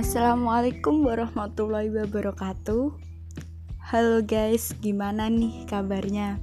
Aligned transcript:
Assalamualaikum 0.00 1.04
warahmatullahi 1.04 1.92
wabarakatuh. 1.92 2.96
Halo 3.84 4.24
guys, 4.24 4.72
gimana 4.80 5.28
nih 5.28 5.68
kabarnya? 5.68 6.40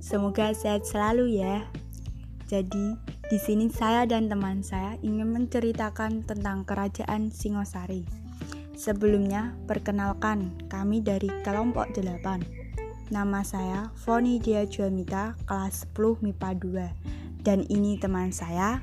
Semoga 0.00 0.56
sehat 0.56 0.88
selalu 0.88 1.36
ya. 1.36 1.68
Jadi, 2.48 2.96
di 3.28 3.36
sini 3.36 3.68
saya 3.68 4.08
dan 4.08 4.32
teman 4.32 4.64
saya 4.64 4.96
ingin 5.04 5.36
menceritakan 5.36 6.24
tentang 6.24 6.64
Kerajaan 6.64 7.28
Singosari. 7.28 8.08
Sebelumnya, 8.72 9.52
perkenalkan 9.68 10.56
kami 10.72 11.04
dari 11.04 11.28
kelompok 11.44 11.92
8. 11.92 13.12
Nama 13.12 13.40
saya 13.44 13.92
Foni 14.00 14.40
Dia 14.40 14.64
Juamita, 14.64 15.36
kelas 15.44 15.84
10 15.92 16.24
MIPA 16.24 16.50
2. 16.56 17.44
Dan 17.44 17.68
ini 17.68 18.00
teman 18.00 18.32
saya, 18.32 18.80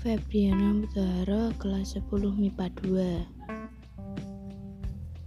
Febriana 0.00 0.80
Mutahara 0.80 1.52
kelas 1.60 1.92
10 1.92 2.08
MIPA 2.32 2.72
2 2.88 3.20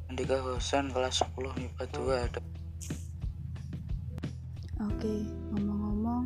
Andika 0.10 0.42
Hosan 0.42 0.90
kelas 0.90 1.22
10 1.30 1.62
MIPA 1.62 1.94
2 1.94 2.42
Oke, 4.82 5.30
ngomong-ngomong 5.54 6.26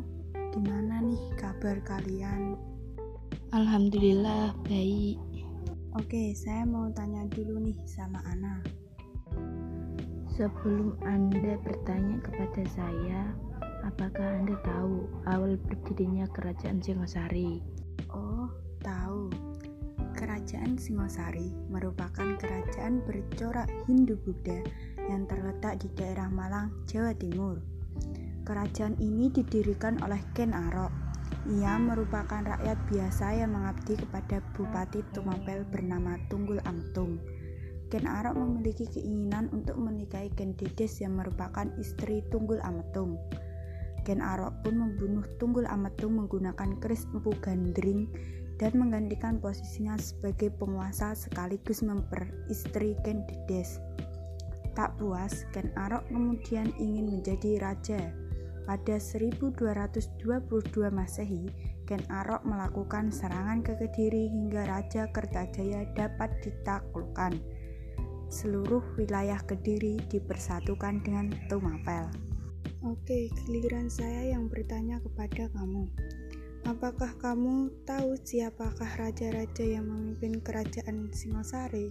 gimana 0.56 1.04
nih 1.04 1.20
kabar 1.36 1.76
kalian? 1.84 2.56
Alhamdulillah 3.52 4.56
baik 4.64 5.20
Oke, 6.00 6.32
saya 6.32 6.64
mau 6.64 6.88
tanya 6.96 7.28
dulu 7.28 7.60
nih 7.60 7.76
sama 7.84 8.24
Ana 8.32 8.64
Sebelum 10.40 10.96
Anda 11.04 11.60
bertanya 11.60 12.16
kepada 12.24 12.64
saya, 12.72 13.28
apakah 13.84 14.40
Anda 14.40 14.56
tahu 14.64 15.04
awal 15.28 15.60
berdirinya 15.68 16.24
Kerajaan 16.32 16.80
Singosari? 16.80 17.60
Oh, 18.08 18.48
tahu. 18.80 19.28
Kerajaan 20.16 20.80
Singosari 20.80 21.52
merupakan 21.68 22.34
kerajaan 22.40 23.04
bercorak 23.04 23.68
Hindu-Buddha 23.84 24.64
yang 25.12 25.28
terletak 25.28 25.84
di 25.84 25.92
daerah 25.92 26.32
Malang, 26.32 26.72
Jawa 26.88 27.12
Timur. 27.14 27.60
Kerajaan 28.48 28.96
ini 28.96 29.28
didirikan 29.28 30.00
oleh 30.00 30.18
Ken 30.32 30.56
Arok. 30.56 30.88
Ia 31.52 31.76
merupakan 31.76 32.40
rakyat 32.40 32.80
biasa 32.88 33.44
yang 33.44 33.52
mengabdi 33.52 34.00
kepada 34.00 34.40
Bupati 34.56 35.04
Tumapel 35.12 35.68
bernama 35.68 36.16
Tunggul 36.32 36.64
Amtung. 36.64 37.20
Ken 37.92 38.08
Arok 38.08 38.36
memiliki 38.40 38.88
keinginan 38.88 39.52
untuk 39.52 39.76
menikahi 39.76 40.32
Ken 40.32 40.56
Dedes 40.56 41.00
yang 41.04 41.20
merupakan 41.20 41.68
istri 41.76 42.24
Tunggul 42.32 42.60
Ametung. 42.64 43.20
Ken 44.08 44.24
Arok 44.24 44.64
pun 44.64 44.80
membunuh 44.80 45.20
Tunggul 45.36 45.68
Ametung 45.68 46.16
menggunakan 46.16 46.80
keris 46.80 47.04
empu 47.12 47.36
gandring 47.44 48.08
dan 48.56 48.72
menggantikan 48.80 49.36
posisinya 49.36 50.00
sebagai 50.00 50.48
penguasa 50.56 51.12
sekaligus 51.12 51.84
memperistri 51.84 52.96
Ken 53.04 53.28
Dedes. 53.28 53.76
Tak 54.72 54.96
puas, 54.96 55.44
Ken 55.52 55.68
Arok 55.76 56.08
kemudian 56.08 56.72
ingin 56.80 57.20
menjadi 57.20 57.60
raja. 57.60 58.00
Pada 58.64 58.96
1222 58.96 60.24
Masehi, 60.88 61.52
Ken 61.84 62.00
Arok 62.08 62.48
melakukan 62.48 63.12
serangan 63.12 63.60
ke 63.60 63.76
Kediri 63.76 64.32
hingga 64.32 64.64
Raja 64.64 65.04
Kertajaya 65.12 65.84
dapat 65.92 66.32
ditaklukkan. 66.40 67.36
Seluruh 68.32 68.84
wilayah 68.96 69.40
Kediri 69.44 70.00
dipersatukan 70.08 71.00
dengan 71.04 71.32
Tumapel. 71.52 72.27
Oke, 72.86 73.26
giliran 73.42 73.90
saya 73.90 74.38
yang 74.38 74.46
bertanya 74.46 75.02
kepada 75.02 75.50
kamu. 75.50 75.90
Apakah 76.62 77.10
kamu 77.18 77.74
tahu 77.82 78.14
siapakah 78.22 78.86
raja-raja 78.94 79.66
yang 79.66 79.90
memimpin 79.90 80.38
kerajaan 80.38 81.10
Singosari? 81.10 81.90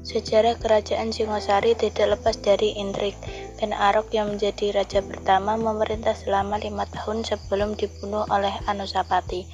Sejarah 0.00 0.56
kerajaan 0.56 1.12
Singosari 1.12 1.76
tidak 1.76 2.16
lepas 2.16 2.40
dari 2.40 2.80
intrik. 2.80 3.12
Ken 3.60 3.76
Arok 3.76 4.08
yang 4.16 4.32
menjadi 4.32 4.72
raja 4.72 5.04
pertama 5.04 5.60
memerintah 5.60 6.16
selama 6.16 6.56
lima 6.56 6.88
tahun 6.88 7.20
sebelum 7.28 7.76
dibunuh 7.76 8.24
oleh 8.32 8.56
Anusapati, 8.64 9.44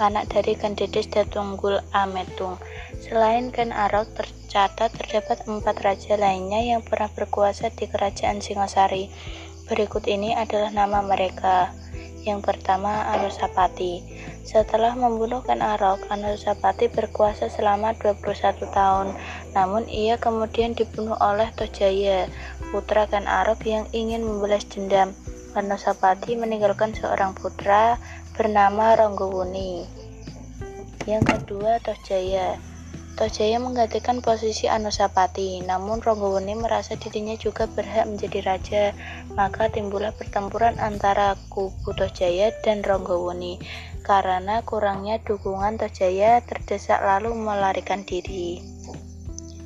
anak 0.00 0.32
dari 0.32 0.56
Kandides 0.56 1.12
Datunggul 1.12 1.84
Ametung. 1.92 2.56
Selain 3.00 3.48
Ken 3.48 3.72
Arok, 3.72 4.12
tercatat 4.12 4.92
terdapat 4.92 5.48
empat 5.48 5.76
raja 5.80 6.20
lainnya 6.20 6.60
yang 6.60 6.84
pernah 6.84 7.08
berkuasa 7.08 7.72
di 7.72 7.88
kerajaan 7.88 8.44
Singosari. 8.44 9.08
Berikut 9.64 10.04
ini 10.04 10.36
adalah 10.36 10.68
nama 10.68 11.00
mereka. 11.00 11.72
Yang 12.20 12.44
pertama, 12.52 13.08
Anusapati. 13.16 14.04
Setelah 14.44 14.92
membunuh 14.92 15.40
Ken 15.40 15.64
Arok, 15.64 16.04
Anusapati 16.12 16.92
berkuasa 16.92 17.48
selama 17.48 17.96
21 17.96 18.68
tahun. 18.68 19.16
Namun 19.56 19.88
ia 19.88 20.20
kemudian 20.20 20.76
dibunuh 20.76 21.16
oleh 21.24 21.48
Tojaya, 21.56 22.28
putra 22.68 23.08
Ken 23.08 23.24
Arok 23.24 23.64
yang 23.64 23.88
ingin 23.96 24.20
membalas 24.20 24.68
dendam. 24.68 25.16
Anusapati 25.56 26.36
meninggalkan 26.36 26.92
seorang 26.92 27.32
putra 27.32 27.96
bernama 28.36 28.92
Ronggowuni. 28.92 29.88
Yang 31.08 31.24
kedua, 31.32 31.80
Tojaya. 31.80 32.69
Tojaya 33.20 33.60
menggantikan 33.60 34.24
posisi 34.24 34.64
Anusapati, 34.64 35.60
namun 35.60 36.00
Ronggowuni 36.00 36.56
merasa 36.56 36.96
dirinya 36.96 37.36
juga 37.36 37.68
berhak 37.68 38.08
menjadi 38.08 38.40
raja. 38.40 38.84
Maka 39.36 39.68
timbullah 39.68 40.16
pertempuran 40.16 40.80
antara 40.80 41.36
kubu 41.52 41.92
Tojaya 41.92 42.48
dan 42.64 42.80
Ronggowuni. 42.80 43.60
Karena 44.00 44.64
kurangnya 44.64 45.20
dukungan 45.20 45.76
Tojaya 45.76 46.40
terdesak 46.48 47.04
lalu 47.04 47.36
melarikan 47.36 48.08
diri. 48.08 48.64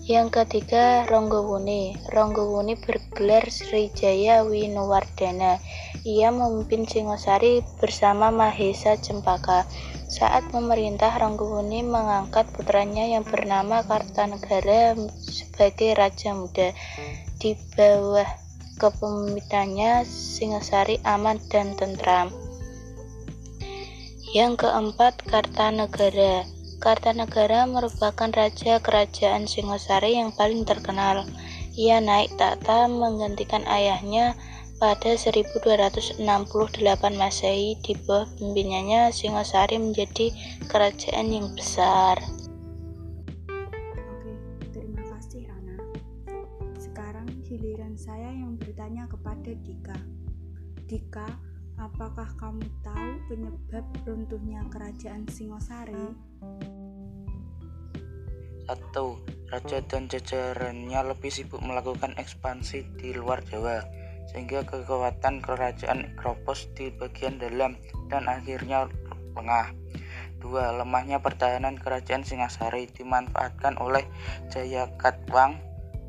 Yang 0.02 0.42
ketiga, 0.42 1.06
Ronggowuni. 1.06 1.94
Ronggowuni 2.10 2.74
bergelar 2.74 3.46
Srijaya 3.54 4.42
Winuwardana. 4.42 5.62
Ia 6.04 6.28
memimpin 6.28 6.84
Singosari 6.84 7.64
bersama 7.80 8.28
Mahesa 8.28 9.00
Cempaka. 9.00 9.64
Saat 10.04 10.52
memerintah, 10.52 11.08
Ranggowuni 11.16 11.80
mengangkat 11.80 12.44
putranya 12.52 13.08
yang 13.08 13.24
bernama 13.24 13.80
Kartanegara 13.88 15.00
sebagai 15.24 15.96
raja 15.96 16.36
muda. 16.36 16.76
Di 17.40 17.56
bawah 17.72 18.28
kepemimpinannya, 18.76 20.04
Singasari 20.04 21.00
aman 21.08 21.40
dan 21.48 21.72
tentram. 21.72 22.28
Yang 24.36 24.68
keempat, 24.68 25.24
Kartanegara. 25.24 26.44
Kartanegara 26.84 27.64
merupakan 27.64 28.28
raja 28.28 28.76
kerajaan 28.76 29.48
Singosari 29.48 30.20
yang 30.20 30.36
paling 30.36 30.68
terkenal. 30.68 31.24
Ia 31.80 32.04
naik 32.04 32.36
tahta 32.36 32.92
menggantikan 32.92 33.64
ayahnya 33.64 34.36
pada 34.74 35.14
1268 35.14 36.18
Masehi 37.14 37.78
di 37.78 37.94
bawah 38.02 38.26
pimpinannya 38.34 39.14
Singosari 39.14 39.78
menjadi 39.78 40.34
kerajaan 40.66 41.30
yang 41.30 41.48
besar. 41.54 42.18
Oke, 43.94 44.34
terima 44.74 45.02
kasih 45.14 45.46
Rana. 45.46 45.78
Sekarang 46.74 47.26
giliran 47.46 47.94
saya 47.94 48.34
yang 48.34 48.58
bertanya 48.58 49.06
kepada 49.06 49.54
Dika. 49.62 49.98
Dika, 50.90 51.28
apakah 51.78 52.26
kamu 52.34 52.66
tahu 52.82 53.10
penyebab 53.30 53.86
runtuhnya 54.02 54.66
kerajaan 54.74 55.22
Singosari? 55.30 56.18
Satu, 58.64 59.20
raja 59.52 59.84
dan 59.84 60.08
jajarannya 60.08 61.12
lebih 61.12 61.28
sibuk 61.28 61.60
melakukan 61.60 62.16
ekspansi 62.16 62.96
di 62.96 63.12
luar 63.12 63.44
Jawa 63.44 64.03
sehingga 64.30 64.64
kekuatan 64.64 65.44
kerajaan 65.44 66.16
Kropos 66.16 66.68
di 66.76 66.90
bagian 66.94 67.36
dalam 67.38 67.76
dan 68.08 68.28
akhirnya 68.28 68.88
lengah. 69.34 69.74
Dua, 70.44 70.76
lemahnya 70.76 71.24
pertahanan 71.24 71.80
kerajaan 71.80 72.20
Singasari 72.20 72.84
dimanfaatkan 72.92 73.80
oleh 73.80 74.04
Jayakatwang, 74.52 75.56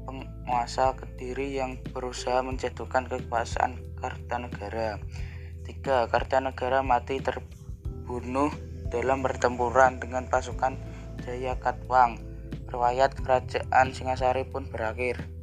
penguasa 0.03 0.91
Kediri 0.99 1.55
yang 1.55 1.79
berusaha 1.95 2.43
menjatuhkan 2.43 3.07
kekuasaan 3.07 3.79
Kartanegara. 3.95 4.99
Tiga, 5.63 6.11
Kartanegara 6.11 6.83
mati 6.83 7.23
terbunuh 7.23 8.51
dalam 8.91 9.23
pertempuran 9.23 10.03
dengan 10.03 10.27
pasukan 10.27 10.75
Jayakatwang. 11.23 12.19
Riwayat 12.67 13.15
kerajaan 13.15 13.95
Singasari 13.95 14.43
pun 14.45 14.67
berakhir. 14.67 15.34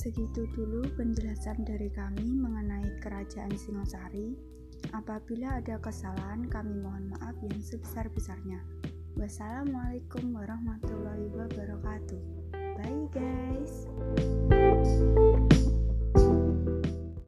Segitu 0.00 0.48
dulu 0.56 0.80
penjelasan 0.96 1.60
dari 1.60 1.92
kami 1.92 2.24
mengenai 2.24 2.88
Kerajaan 3.04 3.52
Singosari. 3.52 4.32
Apabila 4.96 5.60
ada 5.60 5.76
kesalahan, 5.76 6.48
kami 6.48 6.72
mohon 6.80 7.12
maaf 7.12 7.36
yang 7.44 7.60
sebesar-besarnya. 7.60 8.64
Wassalamualaikum 9.20 10.32
warahmatullahi 10.32 11.28
wabarakatuh. 11.36 12.20
Bye, 12.80 13.12
guys. 13.12 13.84